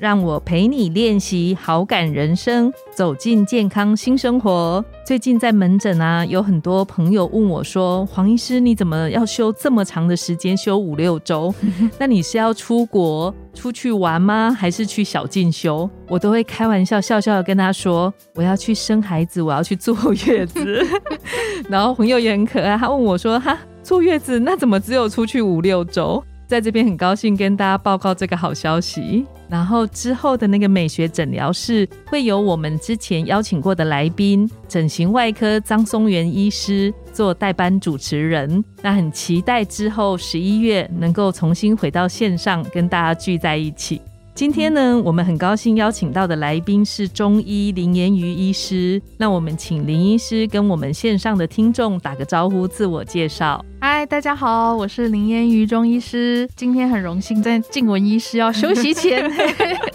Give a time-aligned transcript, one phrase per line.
[0.00, 4.84] 让我陪你练习好感人生，走进健康新生活。
[5.04, 11.52] 最近在门诊啊，有很多朋友问我说：“黄医师，你怎么要休这么长的时间，休五六周？
[11.98, 14.54] 那你是要出国出去玩吗？
[14.56, 19.96] 还是去小进修？”我都会开玩笑笑笑的跟他说：“我要去生孩子，我要去坐
[20.26, 20.86] 月子。”
[21.68, 29.26] 然后朋友也很可爱，他问我说：“哈，坐月子那怎么只有出去五六周？”在这边很高兴跟大家报告这个好消息。
[29.48, 38.62] 然后之后的那个美学诊疗室会有我们之前邀请过的来宾，整形外科张松元医师做代班主持人。
[38.82, 44.00] 那很期待之后十一月能够重新回到线上跟大家聚在一起。
[44.38, 49.02] 今天呢，我们很高兴邀请到的来宾是中医林言瑜医师。
[49.16, 53.64] 那我们请林医师跟我们线上的听众打个招呼，自我介绍。
[53.80, 56.48] 嗨，大家好，我是林言瑜中医师。
[56.54, 59.28] 今天很荣幸在静文医师要休息前，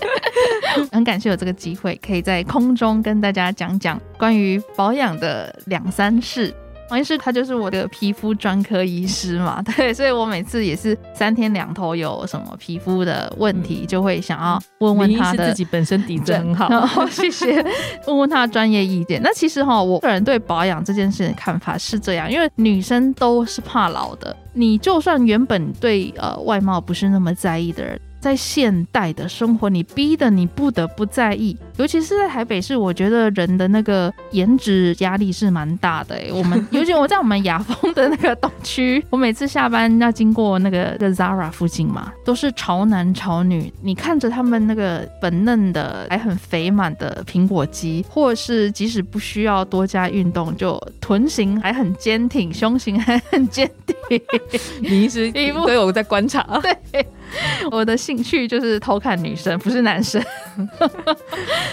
[0.91, 6.53] 很感谢有这个机会，可以在空中跟大家讲讲关于保养的两三事。
[6.93, 17.65] 黄医师他就是我的皮肤专科医师嘛， 对，所以我每次也是三天两头有什么皮肤的问题，就会想要问问他的自己本身底子很好，然后谢谢，
[18.05, 19.19] 问问他的专业意见。
[19.23, 27.99] 那其实哈，我个人对保养这件事的看法是这样，因为女生都是怕老的，你就算原本对呃外貌不是那么在意的人。
[28.23, 36.15] 在现代的生活，你逼的你不得不在意，尤其是在台北市，我觉得人的那个颜值压力是蛮大的。
[36.15, 43.69] 哎，我们 尤其我在我们雅风的那个东区，我每次下班要经过那个的 Zara 附近嘛，都是潮男潮女。
[43.81, 54.21] 你看着他们那个粉嫩的还很肥满的苹果肌，或是即使不需要多加运动，就臀型还很坚挺，胸型还很坚挺。
[54.79, 56.41] 你一直 都有在观察，
[56.89, 57.05] 对。
[57.71, 60.21] 我的兴趣就是偷看女生，不是男生，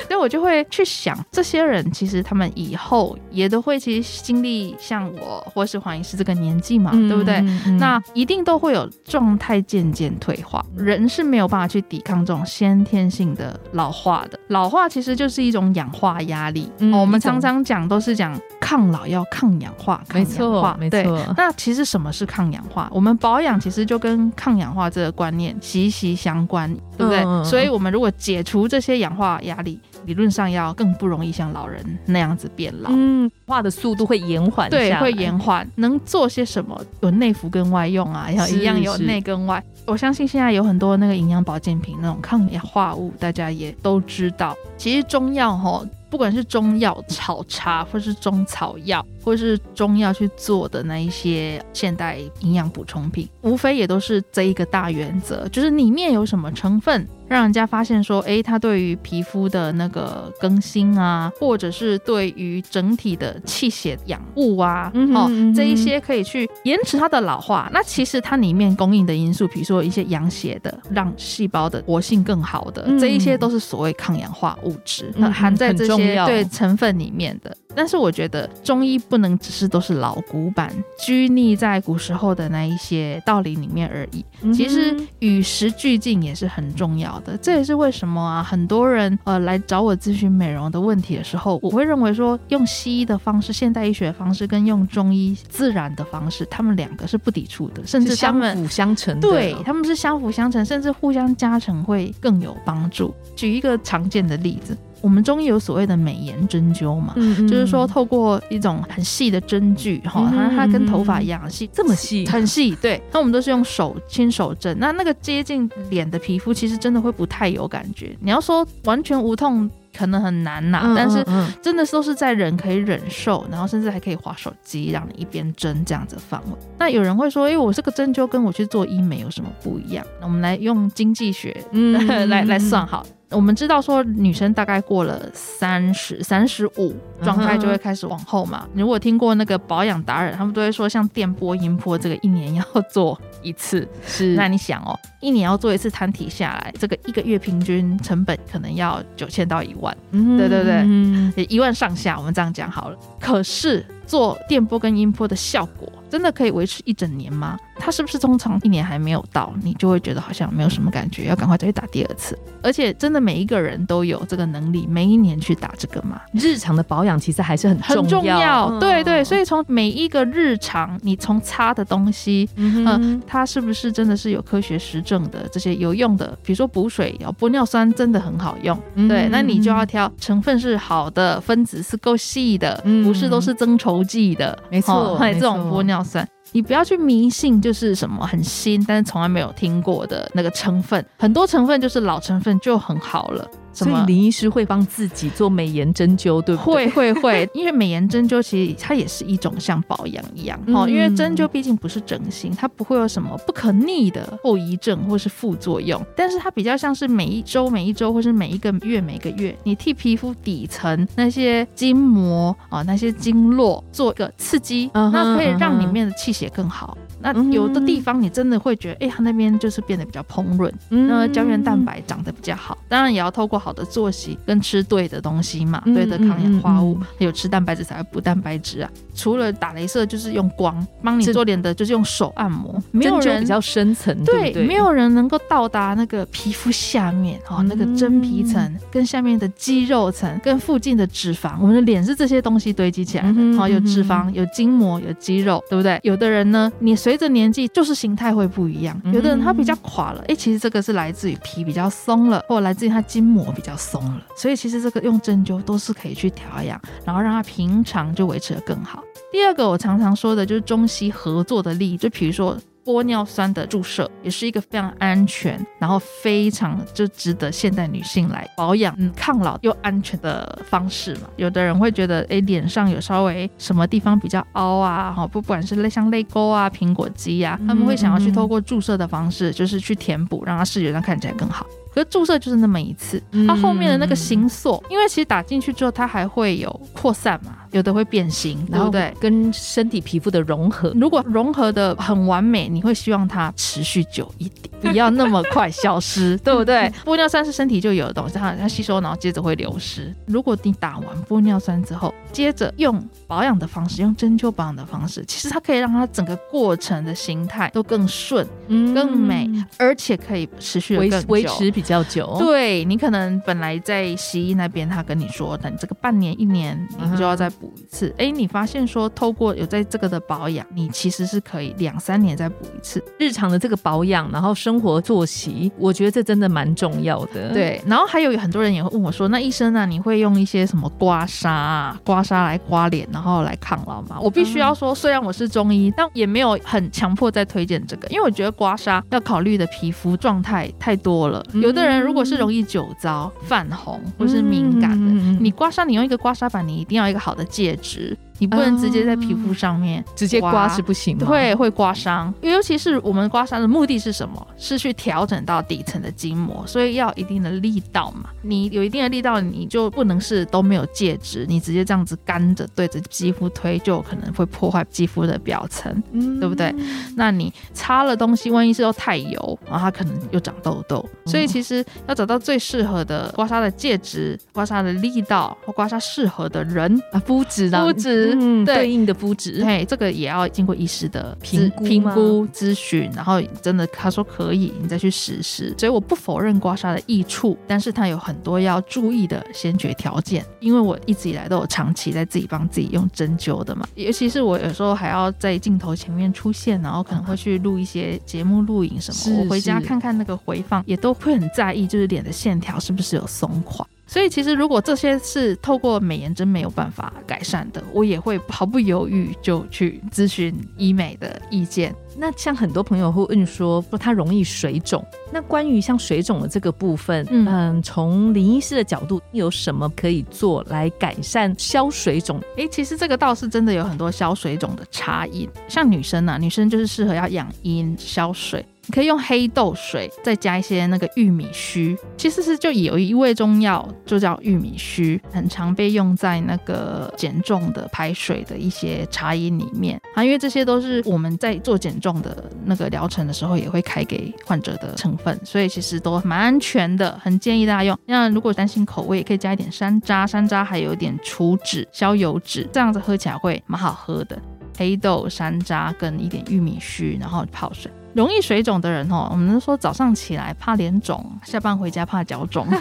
[0.07, 7.41] 所以我就会去想，这些人其实他们以后也都会其实经历像我或是黄医师这个年纪嘛，对不对？
[7.79, 14.39] 那一定都会有状态渐渐退化，人是没有办法去抵抗这种先天性的老化的。
[14.49, 21.35] 老化其实就是一种氧化压力，我们常常讲都是讲抗老要抗氧化，没错，没错。
[21.37, 22.89] 那其实什么是抗氧化？
[22.93, 25.50] 我们保养其实就跟抗氧化这个观念。
[25.61, 27.45] 息息相关，对不对？
[27.45, 32.91] 所以，我们如果解除这些氧化压力，理论上要更不容易像老人那样子变老。
[32.93, 35.67] 嗯，化的速度会延缓，对，会延缓。
[35.77, 36.81] 能做些什么？
[37.01, 39.63] 有内服跟外用啊，要一样有内跟外。
[39.87, 44.57] 我相信现在有很多那个营养保健品，那种抗氧化物，大家也都知道。
[44.77, 45.83] 其实中药哈。
[46.11, 57.07] 不管是中药炒茶，或是中草药，或是中药去做的那一些现代营养补充品，无非也都是这一个大原则，就是里面有什么成分。
[57.31, 67.71] 让人家发现说，哎，它对于皮肤的那个更新啊，或者是对于整体的气血养物啊，哦，这一些可以去延迟它的老化。
[67.73, 77.57] 那其实它里面供应的因素，比如说一些养血的，让细胞的活性更好的，这一些都是所谓抗氧化物质，含在这些对成分里面的。
[77.75, 84.25] 但是我觉得中医不能只是都是老古板，拘泥在古时候的那一些道理里面而已。
[84.53, 87.37] 其实与时俱进也是很重要的。
[87.39, 99.19] 这也是为什么啊，很多人呃来找我咨询美容的问题的时候，我会认为说用西医的方式、现代医学的方式跟用中医自然的方式，他们两个是不抵触的，甚至相辅相成。
[99.21, 103.15] 对，他们是相辅相成，甚至互相加成会更有帮助。
[103.37, 104.77] 举一个常见的例子。
[105.01, 107.15] 我们中医有所谓的美颜针灸嘛，
[107.49, 112.77] 就是说透过一种很细的针具，哈，它它跟头发一样细，这么细，很细。
[112.81, 118.17] 对，那我们都是用手亲手针，那那个接近脸的皮肤，其实真的会不太有感觉。
[118.21, 120.95] 你要说完全无痛，可能很难呐。
[120.97, 121.25] 但是
[121.63, 126.53] 真的都是在人可以忍受，然后甚至还可以划手机，让你一边针这样子范围。
[126.79, 130.05] 那有人会说，哎，我这个针灸跟我去做医美有什么不一样？
[130.21, 131.57] 那我们来用经济学
[132.29, 133.07] 来来算好。
[133.31, 138.67] 我们知道说，女生大概过了三十三十五，状态就会开始往后嘛。
[138.73, 144.35] 你如果听过那个保养达人，他们都会说，像电波、音波这个一年要做一次，是。
[144.35, 152.99] 那你想哦，一年要做一次摊体下来，这个一个月平均成本可能要九千到一万，嗯对对对，一万上下，我们这样讲好了。
[153.21, 153.87] 可是。
[154.11, 157.57] 做电波跟音波的效果，真的可以维持一整年吗？
[157.81, 162.39] 它是不是通常一年还没有到，你就会觉得好像没有什么感觉，要赶快再去打第二次？
[162.63, 166.21] 而且真的每一个人都有这个能力，每一年去打这个嘛？
[166.33, 169.25] 日常的保养其实还是很很重要，对对。
[169.25, 176.37] 所以从每一个日常，你从擦的东西，嗯，它是不是真的是有科学实证的这些有用的？
[176.45, 178.79] 比如说补水，要玻尿酸真的很好用，
[179.09, 186.27] 对，那你就要挑成分是好的，分子是够细的，不是都是增稠剂的，没错，还有这种玻尿酸。
[186.53, 193.49] 你不要去迷信，就是什么很新，但是从来没有听过的那个成分，很多成分就是老成分就很好了。
[193.73, 196.89] 所以林医师会帮自己做美颜针灸，对不对？
[196.91, 216.97] 会会会， 因为美颜针灸其实它也是一种像保养一样哦，因为针灸毕竟不是整形，它不会有什么不可逆的后遗症或是副作用，但是它比较像是每一周、每一周或是每一个月、每个月，你替皮肤底层那些筋膜啊、那些经络做一个刺激，那可以让里面的气血更好。
[217.23, 222.79] 那有的地方你真的会觉得，哎，它那边就是变得比较蓬润，那胶原蛋白长得比较好。
[222.89, 228.91] 当然也要透过好的作息跟吃对的东西嘛，对的抗氧化物，还有吃蛋白质才会补蛋白质啊。
[229.15, 232.83] 除了打镭射，就是用光帮你做脸的，就是用手按摩。
[232.91, 241.53] 没有人比较深层，对，没有人能够到达那个皮肤下面哦，那个真皮层跟下面的肌肉层跟附近的脂肪。
[241.61, 246.01] 我们的脸是这些东西堆积起来的，好，有脂肪，有筋膜，有肌肉，对不对？
[246.03, 248.99] 有的人呢，你随着年纪就是形态会不一样。
[249.13, 254.23] 有的人他比较垮了，哎，其实这个是来自于皮比较松了，或来自于他筋膜比较松了。
[254.37, 259.03] 所以其实这个用针灸都是可以去调养，然后让它平常就维持的更好。
[259.33, 271.29] 第二个我常常说的就是中西合作的例子，就比如说玻尿酸的注射，也是一个非常安全，然后非常就值得现代女性来保养、抗老又安全的方式嘛。
[271.37, 281.65] 有的人会觉得，哎，脸上有稍微什么地方比较凹啊，哈，不管是类像泪沟啊、苹果肌啊，他们会想要去透过注射的方式，就是去填补，让它视觉上看起来更好。
[281.93, 289.13] 可是注射就是那么一次，它后面的那个形塑，因为其实打进去之后，它还会有扩散嘛，有的会变形，对不对？
[289.21, 296.93] 跟身体皮肤的融合，如果融合的很完美，你会希望它持续久一点， 不要那么快消失， 对不对？
[297.05, 300.15] 玻尿酸是身体就有的东西，它它吸收，然后接着会流失。
[300.27, 311.71] 如果你打完玻尿酸之后，接着用保养的方式，用针灸保养的方式，其实它可以让它整个过程的形态都更顺、更美，而且可以持续维维持。
[311.71, 318.13] 比较久，对你可能本来在西医那边，他跟你说等这个半年一年，你就要再补一次。
[318.19, 323.03] 哎，你发现说透过有在这个的保养，你其实是可以两三年再补一次。
[323.19, 327.53] 日常的这个保养，然后生活作息，我觉得这真的蛮重要的。
[327.53, 334.19] 对，然后还有很多人也会问我说，那医生啊，你会用一些什么刮痧、刮痧来刮脸，然后来抗老吗？
[334.21, 341.45] 我必须要说，虽然我是中医，但也没有很强迫在推荐这个，因为我觉得刮痧要考虑的皮肤状态太多了。
[341.55, 345.10] 有有的人如果是容易酒糟、泛红或是敏感的，
[345.43, 348.15] 你刮痧，你用一个刮痧板，你一定要一个好的介质。
[348.41, 352.35] 你不能直接在皮肤上面直接刮是不行，会会刮伤。
[352.41, 354.45] 尤其是我们刮痧的目的是什么？
[354.57, 358.31] 是去调整到底层的筋膜，所以要一定的力道嘛。
[358.43, 366.75] 你有一定的力道，你就不能是都没有介质，你直接这样子干着对着肌肤推，就可能会破坏肌肤的表层，嗯对不对？
[367.17, 371.07] 那你擦了东西，万一是又太油，然后它可能又长痘痘。
[371.27, 378.30] 所以其实要找到最适合的刮痧的介质、刮痧的力道或刮痧适合的人啊，肤质的肤质。
[378.39, 385.75] 嗯，对应的肤质，对，这个也要经过医师的评估评估咨询，然后真的他说可以，你再去实施。
[385.79, 390.45] 所以我不否认刮痧的益处，但是它有很多要注意的先决条件。
[390.61, 403.87] 因为我一直以来都有长期在自己帮自己用针灸的嘛，尤其是我有时候还要在镜头前面出现，然后可能会去录一些节目录影什么，我回家看看那个回放，也都会很在意，就是脸的线条是不是有松垮。
[404.11, 411.95] 所以其实，如果这些是透过美颜针没有办法改善的，我也会毫不犹豫就去咨询医美的意见。
[412.17, 422.41] 那像很多朋友会问说，说它容易水肿，那关于像水肿的这个部分，嗯，从林医师的角度，有什么可以做来改善消水肿？
[422.57, 425.49] 哎，其实这个倒是真的有很多消水肿的差异。
[425.69, 428.65] 像女生啊，女生就是适合要养阴消水。
[428.87, 431.97] 你可以用黑豆水，再加一些那个玉米须。
[432.17, 440.25] 其实是就有一味中药，就叫玉米须，很常被用在那个减重的排水的一些茶饮里面啊。
[440.25, 447.99] 因为这些都是我们在做减重的那个疗程的时候，也会开给患者的成分，所以其实都蛮安全的，很建议大家用。
[448.07, 454.41] 那如果担心口味，也可以加一点山楂，山楂还有一点除脂消油脂，这样子喝起来会蛮好喝的。
[454.79, 457.91] 黑豆、山楂跟一点玉米须，然后泡水。
[458.21, 462.67] 容易水肿的人哦，我们说早上起来怕脸肿， 下班回家怕脚肿。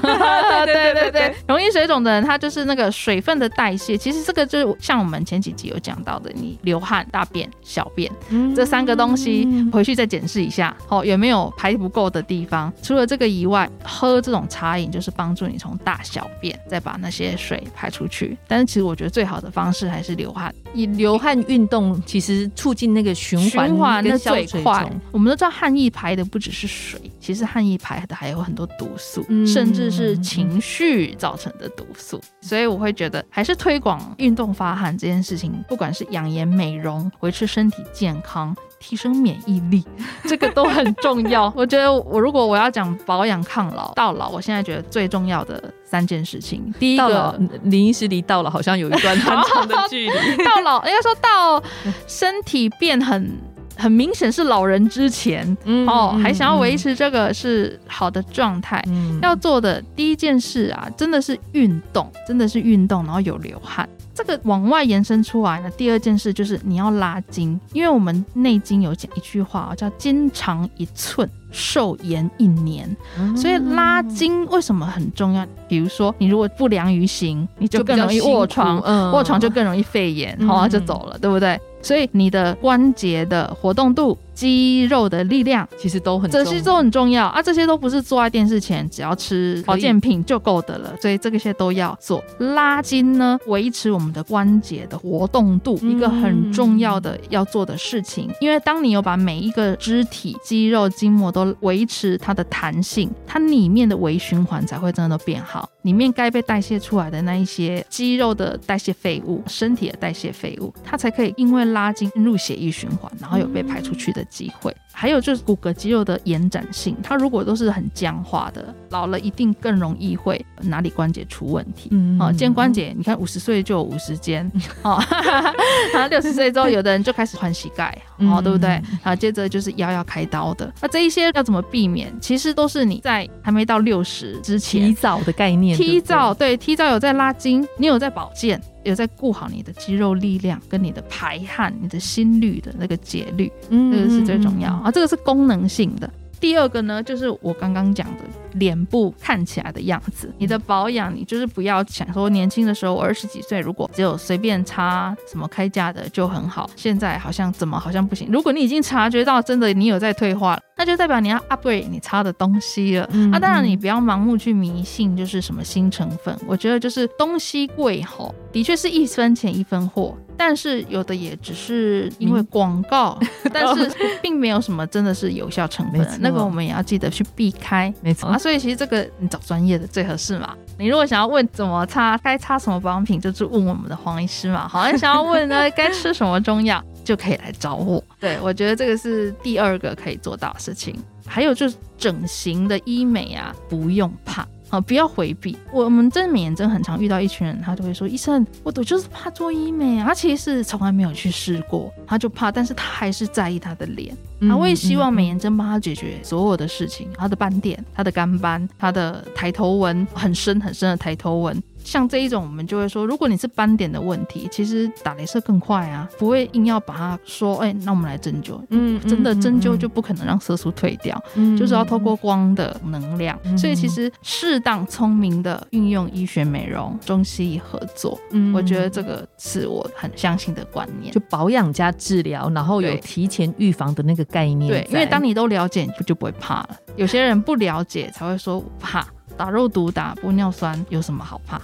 [0.66, 3.98] 对对对，容易水肿的人，他就是那个水分的代谢。
[3.98, 8.12] 其实这个就是像我们前几集有讲到的，你流汗、大便、小便
[8.54, 12.72] 这三个东西，回去再检视一下，哦，有没有排不够的地方。
[12.84, 18.38] 除了这个以外，喝这种茶饮就是帮助你从大小便再把那些水排出去。
[18.46, 24.86] 但是其实我觉得最好的方式还是流汗，以流汗运动其实促进那个循环，循环那最快。
[25.14, 32.20] 我们都知道汗液排的不只是水，其实汗液排的还有很多毒素，甚至是情绪造成的毒素。
[32.42, 39.84] 所以我会觉得，还是推广运动发汗这件事情，不管是养颜美容、维持身体健康、提升免疫力，
[40.28, 41.52] 这个都很重要。
[41.56, 50.12] 我觉得，我如果我要讲保养抗老到老，我现在觉得最重要的三件事情，第一个，林医师离到老好像有一段很长的距离，
[50.44, 51.62] 到老应该说到
[52.08, 53.38] 身体变很。
[53.80, 55.58] 很明显是老人之前
[55.88, 58.84] 哦，还想要维持这个是好的状态，
[59.22, 63.88] 要做的第一件事啊，真的是运动，真的是运动，然后有流汗。
[64.14, 72.94] 这个往外延伸出来呢，第二件事就是你要拉筋，因为我们内经有讲一句话叫“筋长一寸，寿延一年”，
[73.34, 75.48] 所以拉筋为什么很重要？
[75.70, 78.82] 比如说你如果不良于行，你就更容易卧床，
[79.14, 81.58] 卧床就更容易肺炎，好就走了，对不对？
[81.82, 84.18] 所以你的关节的活动度。
[84.40, 87.42] 肌肉的力量其实都很，这些都很重要啊！
[87.42, 92.24] 这些都不是坐在电视前只要吃保健品就够的了，所以这些都要做。
[92.38, 98.30] 拉筋呢，维持我们的关节的活动度，一个很重要的要做的事情。
[98.40, 114.26] 因为当你有把每一个肢体、肌肉、筋膜都维持它的弹性，它里面的微循环才会真的都变好，里面该被代谢出来的那一些肌肉的代谢废物、身体的代谢废物，它才可以因为拉筋入血液循环，然后有被排出去的。
[114.30, 121.90] 机会，还有就是骨骼肌肉的延展性，它如果都是很僵化的，老了一定更容易会哪里关节出问题。
[121.92, 124.50] 嗯，哦，肩关节，你看五十岁就有五十肩，
[124.84, 125.02] 哦
[125.94, 128.82] 然后六十岁之后，有的人就开始换膝盖，哦，对不对？
[129.04, 132.14] 啊，接着就是腰要开刀的，那这一些要怎么避免？
[132.22, 138.62] 其实都是你在还没到六十之前，提早的概念，提早对，提早有在拉筋，你有在保健。
[138.84, 144.92] 有在顾好你的肌肉力量，跟你的排汗、你的心率的那个节律，嗯，这个是最重要啊。
[144.92, 146.10] 这个是功能性的。
[146.40, 150.34] 第二个呢，就是我刚刚讲的脸部看起来的样子。
[150.38, 156.70] 你的保养，你就是不要想说年轻的时候二十几岁，如果只有随便擦什么开价的就很好。
[156.76, 158.30] 现在好像怎么好像不行。
[158.32, 163.10] 如果你已经察觉到真的你有在退化了， 那就代表你要 upgrade 你擦的东西了。
[163.32, 166.36] 那当然你不要盲目去迷信，就是什么新成分。
[166.48, 170.18] 我觉得就是东西贵吼，的确是一分钱一分货。
[170.38, 173.20] 但是有的也只是因为广告，
[173.52, 173.92] 但是
[174.24, 177.94] 并没有什么真的是有效成分，那个我们也要记得去避开。
[178.02, 180.56] 没错啊，所以其实这个你找专业的最合适嘛。
[180.78, 184.68] 你如果想要问怎么擦，该擦什么保养品，就是问我们的黄医师嘛。
[184.68, 188.02] 好，像想要问呢， 该吃什么中药，就可以来找我。
[188.20, 190.96] 对，我觉得这个是第二个可以做到的事情。
[191.28, 194.48] 还有就是整形的医美啊，不用怕。
[194.70, 195.58] 啊，不要回避。
[195.72, 204.16] 我们真美颜针很常遇到一群人，他就会说：“医生，我我就是怕做医美啊。”他其实是从来没有去试过，他就怕，但是他还是在意他的脸。
[204.40, 211.62] 那我也希望美颜针帮他解决所有的事情，他的斑点、他的干斑、他的抬头纹很深很深的抬头纹。
[211.90, 218.62] 像这一种，我们就会说，如果你是斑点的问题，其实打镭射更快啊，不会硬要把它说，哎，那我们来针灸。
[218.70, 221.20] 嗯，真的针灸就不可能让色素退掉，
[221.58, 223.36] 就是要透过光的能量。
[223.58, 234.70] 所以其实适当聪明的运用医学美容、中西医合作，嗯，我觉得这个是我很相信的观念，就保养加治疗，然后有提前预防的那个概念。
[234.72, 236.70] 对，因为当你都了解，你不就不会怕了。
[236.96, 239.08] 有些人不了解才会说怕。
[239.40, 241.62] 打肉毒、打玻尿酸有什么好怕？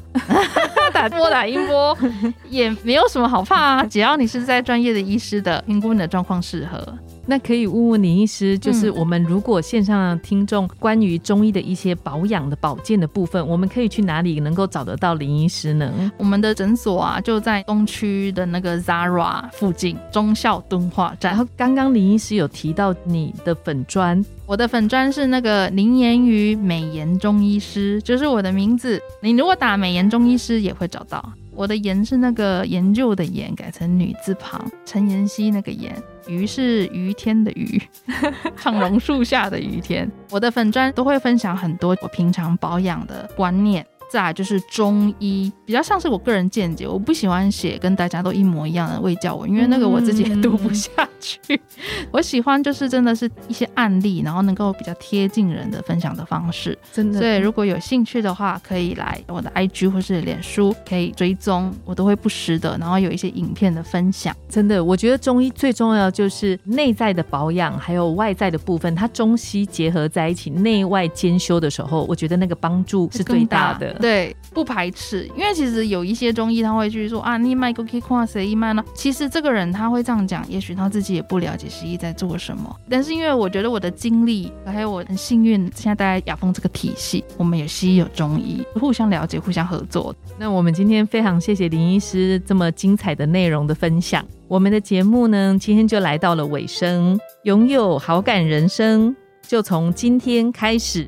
[0.94, 1.98] 打波打音波
[2.50, 3.84] 也没有什么好怕啊！
[3.84, 6.98] 只要你是在专业的医师的评估，你的状况适合。
[7.25, 16.12] 那可以问问林医师，就是我们如果线上听众关于中医的一些保养的保健的部分，我们可以去哪里能够找得到林医师呢？
[16.17, 21.32] 我们的诊所啊，就在东区的那个 Zara 附近，忠孝敦化站。
[21.32, 29.01] 然后刚刚林医师有提到你的粉砖，我的粉砖是那个林言瑜美颜中医师，就是我的名字。
[29.22, 31.34] 你如果打美颜中医师也会找到。
[31.56, 35.96] 我的研是那个研究的研，改成女字旁，陈妍希那个妍。
[36.28, 37.82] 于是于天的于，
[38.58, 40.12] 唱榕树下的于天。
[40.32, 43.86] 我的粉砖都会分享很多我平常保养的观念。
[44.10, 51.60] 再就是中医，比较像是我个人见解，我不喜欢写跟大家都一模一样的卫教文，因为那个我自己也读不下去。
[52.12, 56.78] 我喜欢就是真的是一些案例，然后能够比较贴近人的分享的方式。
[56.92, 64.36] 真的，所以如果有兴趣的话，可以来我的 IG 或是脸书，可以追踪，我都会不时的，然后有一些影片的分享。
[64.48, 73.94] 真的，我觉得中医最重要就是内在的保养，还有外在的部分，它中西结合在一起，内外兼修的时候，我觉得那个帮助是最大的。
[74.06, 78.86] 对，不排斥，因为其实有一些中医他会去说啊，你卖个可以跨谁一卖呢？
[78.94, 82.80] 其实这个人他会这样讲，也许他自己也不了解西医在做什么。
[82.88, 90.16] 但是因为我觉得我的经历，还有我很幸运，现在待在雅风这个体系，我们有西医有中医，互相了解，互相合作。
[90.38, 94.24] 那我们今天非常谢谢林医师这么精彩的内容的分享。
[94.48, 99.16] 我们的节目呢，今天就来到了尾声，拥有好感人生。
[99.48, 101.08] 就从今天开始，